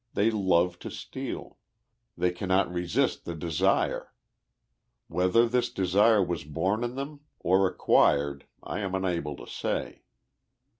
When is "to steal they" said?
0.79-2.31